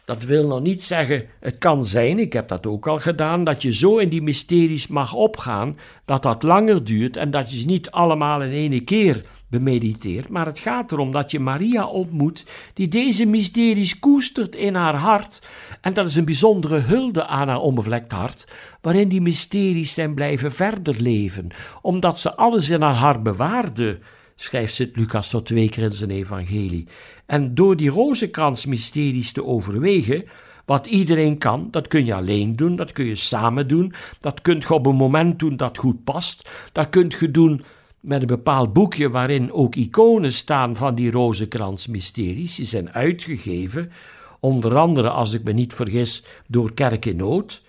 Dat 0.06 0.24
wil 0.24 0.48
nog 0.48 0.62
niet 0.62 0.84
zeggen, 0.84 1.26
het 1.40 1.58
kan 1.58 1.84
zijn, 1.86 2.20
ik 2.20 2.34
heb 2.34 2.48
dat 2.48 2.68
ook 2.68 2.88
al 2.88 3.00
gedaan, 3.00 3.44
dat 3.44 3.62
je 3.62 3.74
zo 3.74 3.98
in 3.98 4.10
die 4.10 4.22
mysteries 4.22 4.88
mag 4.88 5.14
opgaan, 5.14 5.78
dat 6.06 6.24
dat 6.24 6.44
langer 6.44 6.84
duurt 6.84 7.18
en 7.18 7.32
dat 7.32 7.52
je 7.52 7.60
ze 7.60 7.66
niet 7.66 7.92
allemaal 7.92 8.42
in 8.42 8.52
één 8.52 8.84
keer 8.84 9.24
bemediteert, 9.50 10.30
maar 10.30 10.46
het 10.46 10.60
gaat 10.60 10.92
erom 10.92 11.12
dat 11.12 11.32
je 11.32 11.40
Maria 11.40 11.86
ontmoet, 11.86 12.46
die 12.74 12.88
deze 12.88 13.26
mysteries 13.26 14.00
koestert 14.00 14.56
in 14.56 14.76
haar 14.76 14.96
hart, 14.96 15.50
en 15.82 15.94
dat 15.94 16.06
is 16.06 16.16
een 16.16 16.26
bijzondere 16.26 16.80
hulde 16.80 17.26
aan 17.26 17.48
haar 17.48 17.60
onbevlekt 17.60 18.12
hart, 18.12 18.48
waarin 18.82 19.08
die 19.08 19.22
mysteries 19.22 19.94
zijn 19.94 20.14
blijven 20.14 20.52
verder 20.52 21.02
leven, 21.02 21.48
omdat 21.82 22.20
ze 22.20 22.36
alles 22.36 22.70
in 22.70 22.82
haar 22.82 22.96
hart 22.96 23.24
bewaarde, 23.24 24.00
schrijft 24.36 24.74
Sint 24.74 24.96
Lucas 24.96 25.30
tot 25.30 25.46
twee 25.46 25.70
keer 25.70 25.84
in 25.84 25.92
zijn 25.92 26.10
evangelie. 26.10 26.88
En 27.26 27.56
door 27.56 27.76
die 27.76 27.90
rozenkransmysteries 27.90 29.32
te 29.32 29.46
overwegen, 29.46 30.26
wat 30.66 30.88
iedereen 30.88 31.38
kan, 31.38 31.68
dat 31.72 31.88
kun 31.88 32.06
je 32.06 32.14
alleen 32.14 32.56
doen, 32.56 32.76
dat 32.76 32.92
kun 32.92 33.06
je 33.06 33.16
samen 33.16 33.68
doen, 33.68 33.94
dat 34.20 34.42
kunt 34.42 34.64
je 34.64 34.74
op 34.74 34.86
een 34.86 34.96
moment 34.96 35.40
doen 35.40 35.56
dat 35.56 35.78
goed 35.78 36.04
past, 36.04 36.50
dat 36.72 36.90
kunt 36.90 37.14
je 37.20 37.32
doen 37.32 37.64
met 38.00 38.22
een 38.22 38.28
bepaald 38.28 38.74
boekje 38.74 39.10
waarin 39.10 39.52
ook 39.52 39.76
iconen 39.76 40.34
staan 40.34 40.76
van 40.76 40.96
die 40.96 41.12
rozenkransmysteries. 41.12 42.56
Die 42.56 42.66
zijn 42.66 42.94
uitgegeven, 42.94 43.92
onder 44.40 44.78
andere, 44.78 45.10
als 45.10 45.34
ik 45.34 45.44
me 45.44 45.52
niet 45.52 45.74
vergis, 45.74 46.26
door 46.48 46.74
Kerk 46.74 47.06
in 47.06 47.16
Nood. 47.16 47.62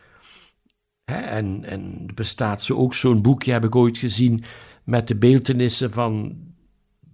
en, 1.05 1.65
en 1.65 2.07
bestaat 2.15 2.63
zo 2.63 2.77
ook 2.77 2.95
zo'n 2.95 3.23
boekje, 3.23 3.53
heb 3.53 3.65
ik 3.65 3.77
ooit 3.77 3.99
gezien, 3.99 4.45
met 4.85 5.09
de 5.09 5.17
beeldenissen 5.17 5.91
van 5.91 6.37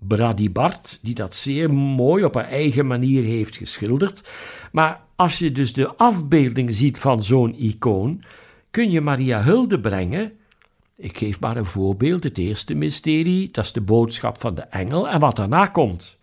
Brady 0.09 0.53
Bart, 0.53 0.99
die 1.03 1.15
dat 1.15 1.35
zeer 1.35 1.73
mooi 1.73 2.25
op 2.25 2.35
haar 2.35 2.49
eigen 2.49 2.87
manier 2.87 3.25
heeft 3.25 3.57
geschilderd. 3.57 4.31
Maar 4.73 5.01
als 5.17 5.39
je 5.39 5.53
dus 5.53 5.73
de 5.73 5.97
afbeelding 5.97 6.75
ziet 6.75 6.99
van 6.99 7.23
zo'n 7.23 7.55
icoon, 7.55 8.23
kun 8.71 8.91
je 8.91 9.01
Maria 9.01 9.43
hulde 9.43 9.81
brengen. 9.81 10.33
Ik 10.97 11.19
geef 11.19 11.41
maar 11.41 11.57
een 11.57 11.67
voorbeeld. 11.67 12.23
Het 12.23 12.39
eerste 12.39 12.75
mysterie, 12.75 13.49
dat 13.51 13.65
is 13.65 13.73
de 13.73 13.81
boodschap 13.81 14.41
van 14.41 14.55
de 14.55 14.63
engel 14.63 15.09
en 15.09 15.21
wat 15.21 15.37
daarna 15.37 15.67
komt. 15.67 16.19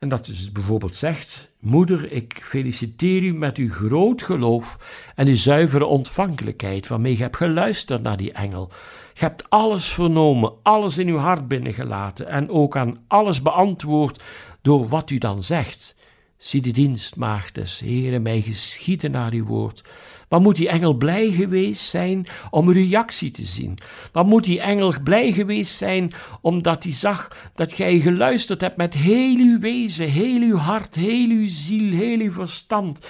En 0.00 0.08
dat 0.08 0.26
dus 0.26 0.52
bijvoorbeeld 0.52 0.94
zegt: 0.94 1.52
Moeder, 1.58 2.12
ik 2.12 2.40
feliciteer 2.42 3.22
u 3.22 3.34
met 3.34 3.56
uw 3.56 3.70
groot 3.70 4.22
geloof 4.22 4.78
en 5.14 5.26
uw 5.26 5.34
zuivere 5.34 5.84
ontvankelijkheid, 5.84 6.86
waarmee 6.86 7.16
je 7.16 7.22
hebt 7.22 7.36
geluisterd 7.36 8.02
naar 8.02 8.16
die 8.16 8.32
engel. 8.32 8.72
Je 9.14 9.20
hebt 9.20 9.50
alles 9.50 9.88
vernomen, 9.88 10.52
alles 10.62 10.98
in 10.98 11.08
uw 11.08 11.16
hart 11.16 11.48
binnengelaten 11.48 12.28
en 12.28 12.50
ook 12.50 12.76
aan 12.76 12.98
alles 13.06 13.42
beantwoord 13.42 14.22
door 14.62 14.88
wat 14.88 15.10
u 15.10 15.18
dan 15.18 15.42
zegt. 15.42 15.94
Zie 16.36 16.60
de 16.60 16.70
dienstmaagd 16.70 17.54
des 17.54 17.78
Heeren 17.78 18.22
mij 18.22 18.40
geschieden 18.40 19.10
naar 19.10 19.32
uw 19.32 19.44
woord. 19.44 19.84
Wat 20.30 20.40
moet 20.40 20.56
die 20.56 20.68
engel 20.68 20.94
blij 20.94 21.30
geweest 21.30 21.82
zijn 21.82 22.26
om 22.50 22.66
uw 22.66 22.72
reactie 22.72 23.30
te 23.30 23.44
zien? 23.44 23.78
Wat 24.12 24.26
moet 24.26 24.44
die 24.44 24.60
engel 24.60 24.94
blij 25.02 25.32
geweest 25.32 25.76
zijn 25.76 26.12
omdat 26.40 26.82
hij 26.82 26.92
zag 26.92 27.50
dat 27.54 27.72
gij 27.72 28.00
geluisterd 28.00 28.60
hebt 28.60 28.76
met 28.76 28.94
heel 28.94 29.36
uw 29.36 29.58
wezen, 29.58 30.08
heel 30.08 30.40
uw 30.40 30.56
hart, 30.56 30.94
heel 30.94 31.28
uw 31.28 31.46
ziel, 31.46 31.92
heel 31.92 32.18
uw 32.18 32.32
verstand. 32.32 33.06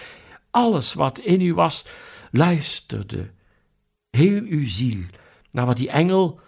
Alles 0.50 0.94
wat 0.94 1.18
in 1.18 1.40
u 1.40 1.54
was, 1.54 1.84
luisterde. 2.30 3.30
Heel 4.10 4.42
uw 4.42 4.66
ziel 4.66 5.00
naar 5.50 5.66
wat 5.66 5.76
die 5.76 5.90
engel 5.90 6.40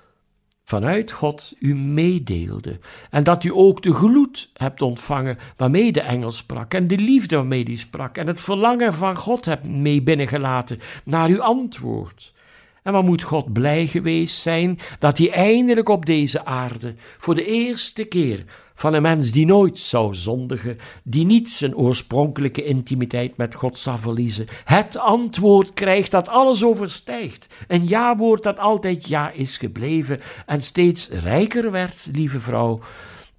vanuit 0.64 1.12
God 1.12 1.52
u 1.59 1.75
meedeelde. 1.75 2.78
En 3.11 3.25
dat 3.25 3.45
u 3.45 3.50
ook 3.54 3.83
de 3.83 3.95
gloed 3.95 4.50
hebt 4.54 4.83
ontvangen 4.83 5.38
waarmee 5.57 5.92
de 5.92 6.00
engel 6.00 6.31
sprak. 6.31 6.75
En 6.75 6.87
de 6.87 6.99
liefde 6.99 7.37
waarmee 7.37 7.64
die 7.64 7.76
sprak. 7.76 8.16
En 8.16 8.26
het 8.26 8.40
verlangen 8.40 8.95
van 8.95 9.16
God 9.16 9.45
hebt 9.45 9.69
mee 9.69 10.02
binnengelaten 10.02 10.81
naar 11.04 11.28
uw 11.28 11.42
antwoord. 11.42 12.33
En 12.82 12.92
wat 12.92 13.04
moet 13.04 13.22
God 13.22 13.52
blij 13.52 13.86
geweest 13.86 14.40
zijn 14.40 14.78
dat 14.98 15.18
hij 15.18 15.30
eindelijk 15.30 15.88
op 15.88 16.06
deze 16.06 16.44
aarde 16.44 16.94
voor 17.18 17.34
de 17.34 17.44
eerste 17.44 18.04
keer 18.04 18.44
van 18.74 18.94
een 18.94 19.02
mens 19.02 19.30
die 19.30 19.46
nooit 19.46 19.78
zou 19.78 20.14
zondigen, 20.14 20.78
die 21.02 21.24
niet 21.24 21.50
zijn 21.50 21.76
oorspronkelijke 21.76 22.64
intimiteit 22.64 23.36
met 23.36 23.54
God 23.54 23.78
zal 23.78 23.98
verliezen, 23.98 24.46
het 24.64 24.96
antwoord 24.96 25.72
krijgt 25.72 26.10
dat 26.10 26.28
alles 26.28 26.64
overstijgt. 26.64 27.46
Een 27.68 27.86
ja-woord 27.86 28.42
dat 28.42 28.58
altijd 28.58 29.08
ja 29.08 29.30
is 29.30 29.56
gebleven 29.56 30.20
en 30.46 30.60
steeds 30.60 31.08
rijker 31.08 31.70
werd, 31.70 32.08
lieve 32.12 32.40
vrouw, 32.40 32.80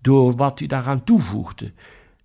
door 0.01 0.35
wat 0.35 0.59
u 0.59 0.65
daaraan 0.65 1.03
toevoegde. 1.03 1.71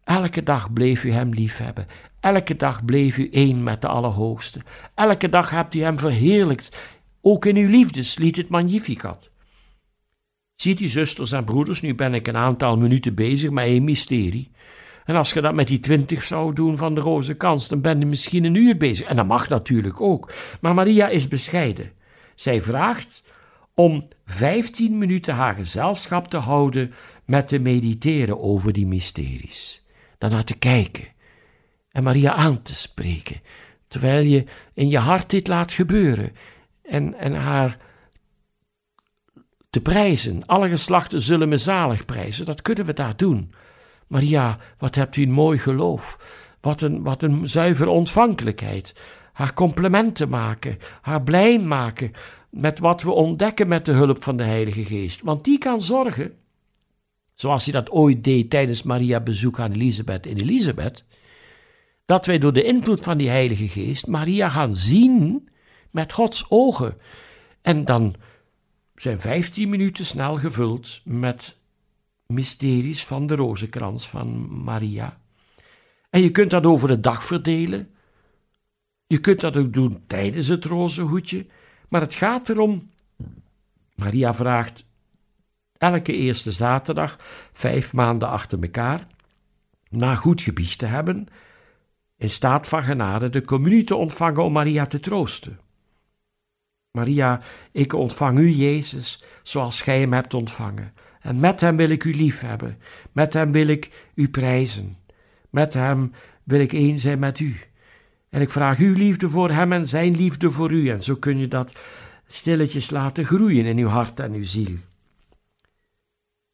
Elke 0.05 0.43
dag 0.43 0.73
bleef 0.73 1.05
u 1.05 1.11
hem 1.11 1.31
liefhebben. 1.31 1.87
Elke 2.21 2.57
dag 2.57 2.85
bleef 2.85 3.19
u 3.19 3.29
één 3.31 3.63
met 3.63 3.81
de 3.81 3.89
Allerhoogste. 3.89 4.61
Elke 4.95 5.29
dag 5.29 5.51
hebt 5.51 5.75
u 5.75 5.83
hem 5.83 5.99
verheerlijkt, 5.99 6.77
ook 7.31 7.45
in 7.45 7.57
uw 7.57 7.69
liefdeslied 7.69 8.37
het 8.37 8.49
Magnificat. 8.49 9.31
Ziet 10.55 10.81
u, 10.81 10.89
zusters 10.89 11.33
en 11.33 11.45
broeders, 11.45 11.81
nu 11.81 11.95
ben 11.95 12.15
ik 12.15 12.27
een 12.27 12.37
aantal 12.37 12.77
minuten 12.77 13.15
bezig 13.15 13.51
met 13.51 13.67
een 13.67 13.85
mysterie. 13.85 14.51
En 15.05 15.17
als 15.17 15.33
je 15.33 15.41
dat 15.41 15.55
met 15.55 15.67
die 15.67 15.81
twintig 15.81 16.23
zou 16.23 16.55
doen 16.55 16.77
van 16.77 16.95
de 16.95 17.01
roze 17.01 17.35
kans, 17.35 17.69
dan 17.69 17.81
ben 17.81 18.01
je 18.01 18.07
misschien 18.07 18.45
een 18.45 18.55
uur 18.55 18.77
bezig. 18.77 19.07
En 19.07 19.17
dat 19.17 19.27
mag 19.27 19.49
natuurlijk 19.49 20.01
ook. 20.01 20.33
Maar 20.61 20.75
Maria 20.75 21.09
is 21.09 21.29
bescheiden. 21.29 21.93
Zij 22.35 22.63
vraagt 22.63 23.23
om 23.75 24.09
vijftien 24.27 24.99
minuten 24.99 25.35
haar 25.35 25.55
gezelschap 25.55 26.29
te 26.29 26.37
houden 26.37 26.93
met 27.25 27.49
te 27.49 27.59
mediteren 27.59 28.41
over 28.41 28.73
die 28.73 28.87
mysteries. 28.87 29.83
Daarna 30.19 30.43
te 30.43 30.57
kijken 30.57 31.05
en 31.91 32.03
Maria 32.03 32.35
aan 32.35 32.63
te 32.63 32.75
spreken, 32.75 33.41
terwijl 33.89 34.25
je 34.25 34.45
in 34.75 34.89
je 34.89 34.99
hart 34.99 35.31
dit 35.31 35.47
laat 35.47 35.73
gebeuren 35.73 36.33
en, 36.89 37.15
en 37.15 37.35
haar 37.35 37.77
te 39.71 39.81
prijzen. 39.81 40.47
Alle 40.47 40.69
geslachten 40.69 41.21
zullen 41.21 41.49
me 41.49 41.57
zalig 41.57 42.05
prijzen. 42.05 42.45
Dat 42.45 42.63
kunnen 42.63 42.85
we 42.85 42.93
daar 42.93 43.17
doen. 43.17 43.53
Maria, 44.07 44.59
wat 44.79 44.95
hebt 44.95 45.17
u 45.17 45.23
een 45.23 45.31
mooi 45.31 45.59
geloof. 45.59 46.19
Wat 46.61 46.81
een, 46.81 47.03
wat 47.03 47.23
een 47.23 47.47
zuivere 47.47 47.91
ontvankelijkheid. 47.91 48.95
Haar 49.33 49.55
complimenten 49.55 50.29
maken, 50.29 50.79
haar 51.01 51.23
blij 51.23 51.59
maken 51.59 52.13
met 52.51 52.79
wat 52.79 53.03
we 53.03 53.11
ontdekken 53.11 53.69
met 53.69 53.85
de 53.85 53.93
hulp 53.93 54.23
van 54.23 54.37
de 54.37 54.45
Heilige 54.45 54.85
Geest. 54.85 55.23
Want 55.23 55.45
die 55.45 55.59
kan 55.59 55.81
zorgen 55.83 56.33
zoals 57.35 57.65
hij 57.65 57.73
dat 57.73 57.91
ooit 57.91 58.25
deed 58.25 58.51
tijdens 58.51 58.83
Maria 58.83 59.21
bezoek 59.21 59.61
aan 59.61 59.73
Elisabeth 59.73 60.27
in 60.27 60.37
Elisabeth, 60.37 61.05
dat 62.07 62.27
wij 62.27 62.39
door 62.39 62.53
de 62.53 62.63
invloed 62.63 63.01
van 63.01 63.19
die 63.19 63.29
Heilige 63.29 63.69
Geest 63.69 64.07
Maria 64.07 64.49
gaan 64.49 64.77
zien 64.77 65.49
met 65.91 66.13
Gods 66.13 66.45
ogen. 66.49 66.97
En 67.63 67.85
dan 67.85 68.15
zijn 68.95 69.21
15 69.21 69.69
minuten 69.69 70.05
snel 70.05 70.37
gevuld 70.37 71.01
met 71.05 71.57
mysteries 72.27 73.05
van 73.05 73.27
de 73.27 73.35
rozenkrans 73.35 74.09
van 74.09 74.49
Maria. 74.65 75.21
En 76.11 76.21
je 76.21 76.31
kunt 76.31 76.51
dat 76.51 76.67
over 76.67 76.89
de 76.89 77.01
dag 77.01 77.25
verdelen. 77.25 77.95
Je 79.07 79.19
kunt 79.19 79.41
dat 79.41 79.57
ook 79.57 79.73
doen 79.73 80.03
tijdens 80.07 80.47
het 80.47 80.65
rozenhoedje. 80.65 81.47
Maar 81.89 82.01
het 82.01 82.15
gaat 82.15 82.49
erom. 82.49 82.91
Maria 83.95 84.35
vraagt 84.35 84.85
elke 85.79 86.13
eerste 86.13 86.51
zaterdag, 86.51 87.17
vijf 87.53 87.93
maanden 87.93 88.29
achter 88.29 88.63
elkaar, 88.63 89.07
na 89.89 90.15
goed 90.15 90.43
gebiecht 90.43 90.79
te 90.79 90.87
hebben, 90.87 91.27
in 92.17 92.31
staat 92.31 92.69
van 92.69 92.83
genade 92.83 93.29
de 93.29 93.45
communie 93.45 93.85
te 93.85 93.97
ontvangen 93.97 94.45
om 94.45 94.53
Maria 94.53 94.87
te 94.87 95.01
troosten. 95.01 95.59
Maria, 96.99 97.41
ik 97.73 97.93
ontvang 97.93 98.39
u, 98.39 98.51
Jezus, 98.51 99.23
zoals 99.43 99.83
gij 99.83 100.01
hem 100.01 100.13
hebt 100.13 100.35
ontvangen. 100.35 100.93
En 101.21 101.41
met 101.41 101.61
hem 101.61 101.77
wil 101.77 101.89
ik 101.89 102.05
u 102.05 102.15
lief 102.15 102.41
hebben. 102.41 102.79
Met 103.13 103.33
hem 103.33 103.53
wil 103.53 103.67
ik 103.67 104.11
u 104.15 104.29
prijzen. 104.29 104.97
Met 105.51 105.75
hem 105.75 106.13
wil 106.45 106.61
ik 106.61 106.73
één 106.73 106.99
zijn 106.99 107.19
met 107.19 107.39
u. 107.39 107.57
En 108.29 108.41
ik 108.41 108.51
vraag 108.51 108.79
uw 108.79 108.95
liefde 108.95 109.29
voor 109.29 109.51
hem 109.51 109.73
en 109.73 109.87
zijn 109.87 110.17
liefde 110.17 110.51
voor 110.51 110.73
u. 110.73 110.89
En 110.89 111.03
zo 111.03 111.15
kun 111.15 111.39
je 111.39 111.49
dat 111.49 111.73
stilletjes 112.27 112.91
laten 112.91 113.25
groeien 113.25 113.65
in 113.65 113.79
uw 113.79 113.89
hart 113.89 114.21
en 114.21 114.33
uw 114.33 114.45
ziel. 114.45 114.77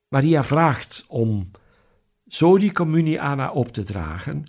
Maria 0.09 0.45
vraagt 0.45 1.05
om 1.09 1.51
zo 2.29 2.59
die 2.59 2.73
communie 2.73 3.21
aan 3.21 3.39
haar 3.39 3.53
op 3.53 3.73
te 3.73 3.85
dragen. 3.85 4.45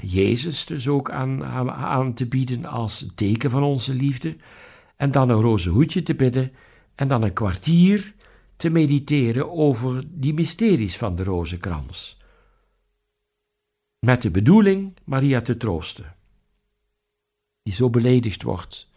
Jezus 0.00 0.66
dus 0.66 0.88
ook 0.88 1.10
aan, 1.10 1.44
aan 1.70 2.14
te 2.14 2.26
bieden 2.26 2.64
als 2.64 3.06
teken 3.14 3.50
van 3.50 3.62
onze 3.62 3.94
liefde. 3.94 4.36
En 4.96 5.10
dan 5.10 5.28
een 5.28 5.40
roze 5.40 5.70
hoedje 5.70 6.02
te 6.02 6.14
bidden. 6.14 6.52
En 6.94 7.08
dan 7.08 7.22
een 7.22 7.32
kwartier 7.32 8.14
te 8.56 8.68
mediteren 8.68 9.52
over 9.52 10.04
die 10.06 10.34
mysteries 10.34 10.96
van 10.96 11.16
de 11.16 11.24
rozenkrans. 11.24 12.16
Met 13.98 14.22
de 14.22 14.30
bedoeling 14.30 14.96
Maria 15.04 15.40
te 15.40 15.56
troosten, 15.56 16.16
die 17.62 17.74
zo 17.74 17.90
beledigd 17.90 18.42
wordt. 18.42 18.88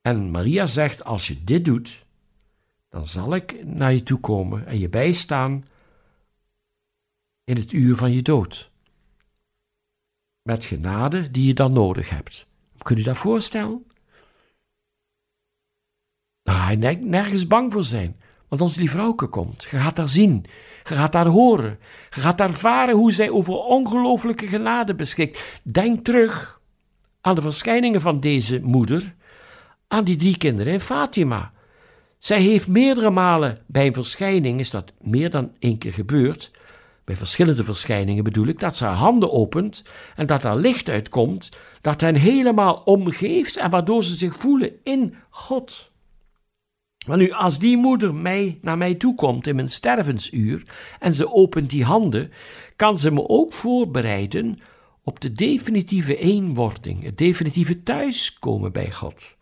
En 0.00 0.30
Maria 0.30 0.66
zegt: 0.66 1.04
Als 1.04 1.26
je 1.26 1.44
dit 1.44 1.64
doet, 1.64 2.04
dan 2.88 3.06
zal 3.06 3.34
ik 3.34 3.64
naar 3.64 3.92
je 3.92 4.02
toe 4.02 4.20
komen 4.20 4.66
en 4.66 4.78
je 4.78 4.88
bijstaan 4.88 5.64
in 7.44 7.56
het 7.56 7.72
uur 7.72 7.96
van 7.96 8.12
je 8.12 8.22
dood. 8.22 8.70
Met 10.42 10.64
genade 10.64 11.30
die 11.30 11.46
je 11.46 11.54
dan 11.54 11.72
nodig 11.72 12.08
hebt. 12.08 12.46
Kun 12.78 12.96
je 12.96 13.02
dat 13.02 13.16
voorstellen? 13.16 13.89
Daar 16.50 16.58
ga 16.58 16.70
je 16.70 16.96
nergens 17.00 17.46
bang 17.46 17.72
voor 17.72 17.84
zijn. 17.84 18.16
Want 18.48 18.60
onze 18.62 18.80
lieve 18.80 19.14
komt. 19.30 19.66
Je 19.70 19.76
gaat 19.76 19.96
daar 19.96 20.08
zien. 20.08 20.44
Je 20.84 20.94
gaat 20.94 21.12
daar 21.12 21.26
horen. 21.26 21.78
Je 22.10 22.20
gaat 22.20 22.40
ervaren 22.40 22.94
hoe 22.94 23.12
zij 23.12 23.30
over 23.30 23.54
ongelooflijke 23.54 24.46
genade 24.46 24.94
beschikt. 24.94 25.60
Denk 25.62 26.04
terug 26.04 26.60
aan 27.20 27.34
de 27.34 27.42
verschijningen 27.42 28.00
van 28.00 28.20
deze 28.20 28.60
moeder, 28.62 29.14
aan 29.88 30.04
die 30.04 30.16
drie 30.16 30.36
kinderen 30.36 30.72
in 30.72 30.80
Fatima. 30.80 31.52
Zij 32.18 32.40
heeft 32.40 32.68
meerdere 32.68 33.10
malen 33.10 33.58
bij 33.66 33.86
een 33.86 33.94
verschijning, 33.94 34.58
is 34.58 34.70
dat 34.70 34.92
meer 35.00 35.30
dan 35.30 35.52
één 35.58 35.78
keer 35.78 35.92
gebeurd, 35.92 36.50
bij 37.04 37.16
verschillende 37.16 37.64
verschijningen 37.64 38.24
bedoel 38.24 38.46
ik, 38.46 38.58
dat 38.58 38.76
ze 38.76 38.84
haar 38.84 38.94
handen 38.94 39.32
opent 39.32 39.82
en 40.16 40.26
dat 40.26 40.44
er 40.44 40.56
licht 40.56 40.88
uitkomt, 40.88 41.48
dat 41.80 42.00
hen 42.00 42.14
helemaal 42.14 42.74
omgeeft 42.84 43.56
en 43.56 43.70
waardoor 43.70 44.04
ze 44.04 44.14
zich 44.14 44.36
voelen 44.36 44.72
in 44.82 45.14
God. 45.30 45.89
Maar 47.06 47.16
nu, 47.16 47.30
als 47.30 47.58
die 47.58 47.76
moeder 47.76 48.14
mij, 48.14 48.58
naar 48.62 48.78
mij 48.78 48.94
toe 48.94 49.14
komt 49.14 49.46
in 49.46 49.54
mijn 49.54 49.68
stervensuur 49.68 50.62
en 50.98 51.12
ze 51.12 51.32
opent 51.32 51.70
die 51.70 51.84
handen, 51.84 52.30
kan 52.76 52.98
ze 52.98 53.10
me 53.10 53.28
ook 53.28 53.52
voorbereiden 53.52 54.58
op 55.04 55.20
de 55.20 55.32
definitieve 55.32 56.16
eenwording, 56.16 57.02
het 57.02 57.18
definitieve 57.18 57.82
thuiskomen 57.82 58.72
bij 58.72 58.92
God. 58.92 59.36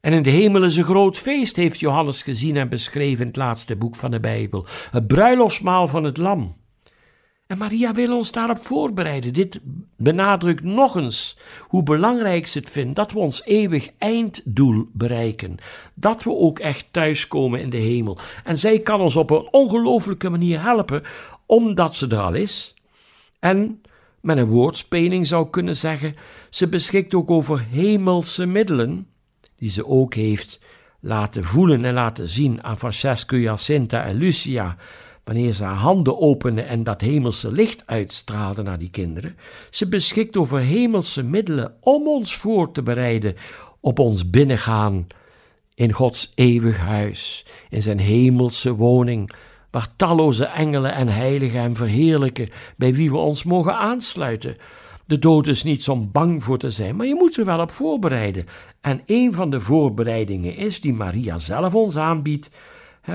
En 0.00 0.12
in 0.12 0.22
de 0.22 0.30
hemel 0.30 0.64
is 0.64 0.76
een 0.76 0.84
groot 0.84 1.18
feest, 1.18 1.56
heeft 1.56 1.80
Johannes 1.80 2.22
gezien 2.22 2.56
en 2.56 2.68
beschreven 2.68 3.20
in 3.20 3.26
het 3.26 3.36
laatste 3.36 3.76
boek 3.76 3.96
van 3.96 4.10
de 4.10 4.20
Bijbel, 4.20 4.66
het 4.90 5.06
bruiloftsmaal 5.06 5.88
van 5.88 6.04
het 6.04 6.16
Lam. 6.16 6.56
En 7.50 7.58
Maria 7.58 7.92
wil 7.94 8.16
ons 8.16 8.32
daarop 8.32 8.66
voorbereiden. 8.66 9.32
Dit 9.32 9.60
benadrukt 9.96 10.62
nog 10.62 10.96
eens 10.96 11.36
hoe 11.60 11.82
belangrijk 11.82 12.46
ze 12.46 12.58
het 12.58 12.70
vindt 12.70 12.96
dat 12.96 13.12
we 13.12 13.18
ons 13.18 13.44
eeuwig 13.44 13.90
einddoel 13.98 14.86
bereiken. 14.92 15.56
Dat 15.94 16.22
we 16.22 16.34
ook 16.34 16.58
echt 16.58 16.86
thuiskomen 16.90 17.60
in 17.60 17.70
de 17.70 17.76
hemel. 17.76 18.18
En 18.44 18.56
zij 18.56 18.78
kan 18.78 19.00
ons 19.00 19.16
op 19.16 19.30
een 19.30 19.48
ongelooflijke 19.50 20.28
manier 20.28 20.62
helpen, 20.62 21.02
omdat 21.46 21.94
ze 21.94 22.08
er 22.08 22.18
al 22.18 22.34
is. 22.34 22.74
En 23.38 23.82
met 24.20 24.36
een 24.36 24.46
woordspeling 24.46 25.26
zou 25.26 25.50
kunnen 25.50 25.76
zeggen: 25.76 26.16
ze 26.50 26.68
beschikt 26.68 27.14
ook 27.14 27.30
over 27.30 27.66
hemelse 27.70 28.46
middelen, 28.46 29.06
die 29.56 29.70
ze 29.70 29.86
ook 29.86 30.14
heeft 30.14 30.60
laten 31.00 31.44
voelen 31.44 31.84
en 31.84 31.94
laten 31.94 32.28
zien 32.28 32.62
aan 32.62 32.78
Francesco, 32.78 33.36
Jacinta 33.36 34.04
en 34.04 34.16
Lucia 34.16 34.76
wanneer 35.30 35.52
ze 35.52 35.64
haar 35.64 35.74
handen 35.74 36.18
opende 36.18 36.62
en 36.62 36.84
dat 36.84 37.00
hemelse 37.00 37.52
licht 37.52 37.82
uitstraalde 37.86 38.62
naar 38.62 38.78
die 38.78 38.90
kinderen. 38.90 39.36
Ze 39.70 39.88
beschikt 39.88 40.36
over 40.36 40.60
hemelse 40.60 41.22
middelen 41.22 41.74
om 41.80 42.08
ons 42.08 42.36
voor 42.36 42.72
te 42.72 42.82
bereiden 42.82 43.36
op 43.80 43.98
ons 43.98 44.30
binnengaan 44.30 45.06
in 45.74 45.92
Gods 45.92 46.32
eeuwig 46.34 46.78
huis, 46.78 47.46
in 47.68 47.82
zijn 47.82 47.98
hemelse 47.98 48.74
woning, 48.74 49.32
waar 49.70 49.88
talloze 49.96 50.44
engelen 50.44 50.94
en 50.94 51.08
heiligen 51.08 51.60
hem 51.60 51.76
verheerlijken, 51.76 52.50
bij 52.76 52.94
wie 52.94 53.10
we 53.10 53.16
ons 53.16 53.44
mogen 53.44 53.76
aansluiten. 53.76 54.56
De 55.06 55.18
dood 55.18 55.46
is 55.46 55.62
niets 55.62 55.88
om 55.88 56.10
bang 56.12 56.44
voor 56.44 56.58
te 56.58 56.70
zijn, 56.70 56.96
maar 56.96 57.06
je 57.06 57.14
moet 57.14 57.36
er 57.36 57.44
wel 57.44 57.60
op 57.60 57.70
voorbereiden. 57.70 58.46
En 58.80 59.02
een 59.06 59.34
van 59.34 59.50
de 59.50 59.60
voorbereidingen 59.60 60.56
is 60.56 60.80
die 60.80 60.92
Maria 60.92 61.38
zelf 61.38 61.74
ons 61.74 61.96
aanbiedt, 61.96 62.50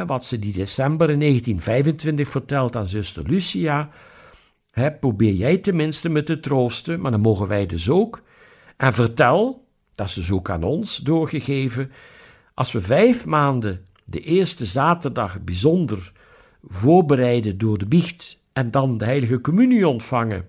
wat 0.06 0.26
ze 0.26 0.40
die 0.40 0.54
december 0.54 1.10
in 1.10 1.20
1925 1.20 2.30
vertelt 2.30 2.76
aan 2.76 2.88
zuster 2.88 3.24
Lucia. 3.24 3.90
probeer 5.00 5.34
jij 5.34 5.58
tenminste 5.58 6.10
me 6.10 6.24
te 6.24 6.40
troosten, 6.40 7.02
maar 7.02 7.12
dan 7.12 7.22
mogen 7.22 7.48
wij 7.48 7.66
dus 7.66 7.90
ook. 7.90 8.22
En 8.78 8.94
vertel, 8.94 9.66
dat 9.94 10.08
is 10.08 10.14
dus 10.14 10.32
ook 10.32 10.50
aan 10.50 10.64
ons 10.64 10.98
doorgegeven, 10.98 11.92
als 12.54 12.72
we 12.72 12.82
vijf 12.82 13.26
maanden 13.26 13.86
de 14.04 14.20
eerste 14.20 14.66
zaterdag 14.66 15.42
bijzonder 15.42 16.12
voorbereiden 16.64 17.58
door 17.58 17.78
de 17.78 17.86
biecht 17.86 18.40
en 18.54 18.72
dan 18.72 18.98
de 18.98 19.06
heilige 19.06 19.42
communie 19.42 19.88
ontvangen 19.88 20.46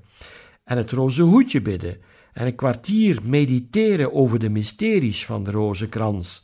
en 0.64 0.77
het 0.77 0.90
roze 0.90 1.22
hoedje 1.22 1.62
bidden 1.62 1.96
en 2.33 2.46
een 2.46 2.55
kwartier 2.55 3.18
mediteren 3.22 4.12
over 4.12 4.38
de 4.38 4.49
mysteries 4.49 5.25
van 5.25 5.44
de 5.44 5.51
rozenkrans 5.51 6.42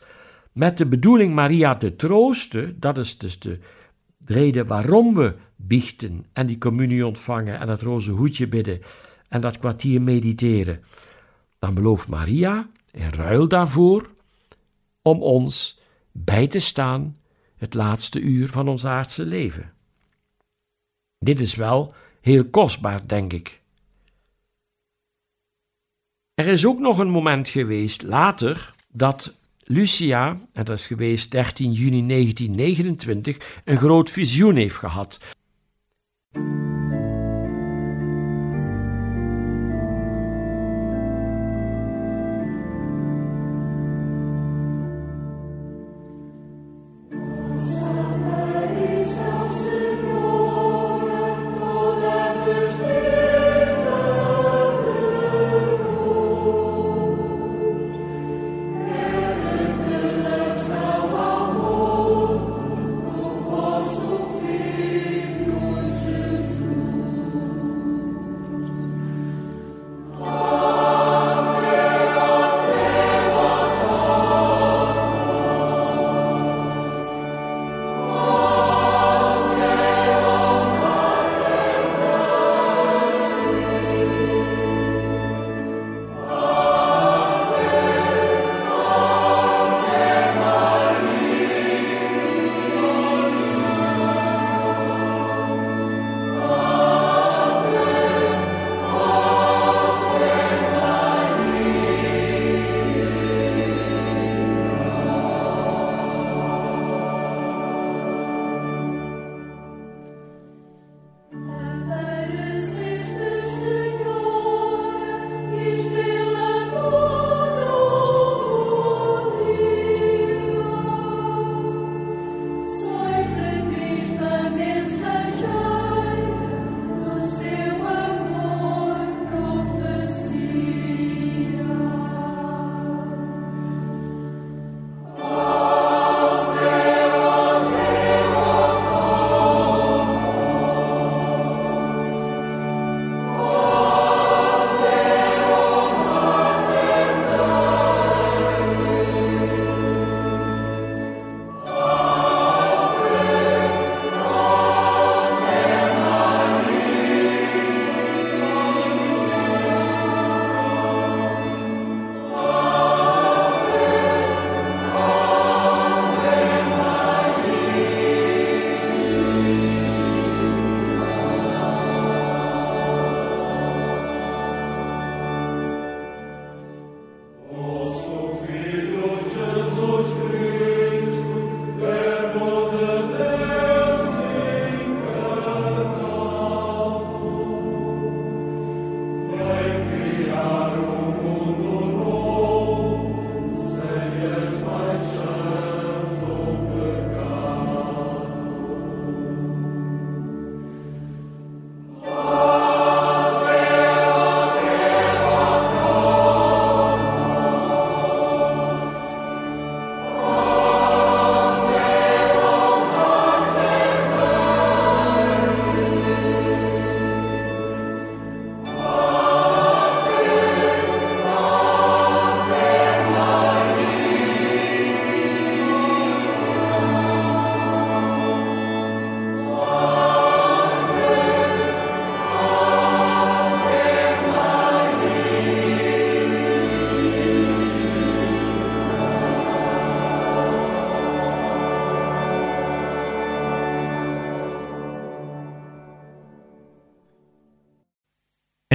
met 0.53 0.77
de 0.79 0.87
bedoeling 0.87 1.35
Maria 1.35 1.75
te 1.75 1.97
troosten, 1.97 2.81
dat 2.81 2.99
is 2.99 3.19
dus 3.19 3.39
de 3.39 3.59
reden 4.25 4.67
waarom 4.67 5.15
we 5.15 5.35
biechten 5.57 6.27
en 6.33 6.47
die 6.47 6.59
communie 6.59 7.07
ontvangen 7.07 7.59
en 7.59 7.67
dat 7.67 7.83
roze 7.83 8.11
hoedje 8.11 8.49
bidden 8.49 8.81
en 9.29 9.41
dat 9.41 9.59
kwartier 9.59 10.03
mediteren, 10.03 10.85
dan 11.59 11.75
belooft 11.75 12.09
Maria 12.09 12.69
in 12.91 13.11
ruil 13.11 13.49
daarvoor 13.49 14.11
om 15.03 15.23
ons 15.23 15.81
bij 16.13 16.47
te 16.47 16.59
staan 16.59 17.17
het 17.57 17.75
laatste 17.75 18.21
uur 18.21 18.49
van 18.49 18.69
ons 18.69 18.87
aardse 18.87 19.25
leven. 19.25 19.73
Dit 21.19 21.41
is 21.41 21.55
wel 21.55 21.95
heel 22.21 22.45
kostbaar, 22.45 23.07
denk 23.07 23.33
ik. 23.33 23.61
Er 26.35 26.47
is 26.47 26.67
ook 26.67 26.79
nog 26.79 26.99
een 26.99 27.11
moment 27.11 27.49
geweest 27.49 28.03
later 28.03 28.75
dat 28.89 29.39
Lucia, 29.65 30.41
en 30.53 30.65
dat 30.65 30.79
is 30.79 30.87
geweest 30.87 31.31
13 31.31 31.73
juni 31.73 32.07
1929, 32.07 33.63
een 33.65 33.79
groot 33.79 34.11
visioen 34.11 34.57
heeft 34.57 34.77
gehad. 34.77 35.21